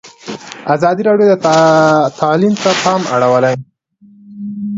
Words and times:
ازادي 0.73 1.01
راډیو 1.09 1.27
د 1.31 1.35
تعلیم 2.19 2.53
ته 2.63 2.69
پام 2.83 3.01
اړولی. 3.15 3.55